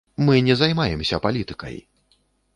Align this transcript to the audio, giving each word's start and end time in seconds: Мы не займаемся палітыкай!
Мы 0.27 0.37
не 0.47 0.55
займаемся 0.61 1.21
палітыкай! 1.27 1.79